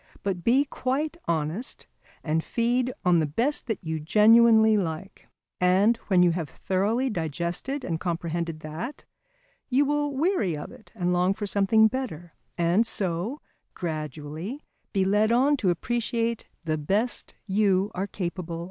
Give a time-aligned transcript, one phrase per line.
[0.23, 1.85] But be quite honest
[2.23, 5.27] and feed on the best that you genuinely like,
[5.59, 9.05] and when you have thoroughly digested and comprehended that,
[9.69, 13.41] you will weary of it and long for something better, and so,
[13.75, 18.59] gradually, be led on to appreciate the best you are capable of appreciating.